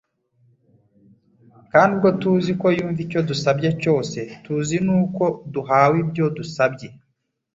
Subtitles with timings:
[1.71, 6.87] Kandi ubwo tuzi ko yumva icyo dusabye cyose, tuzi nuko duhawe ibyo dusabye."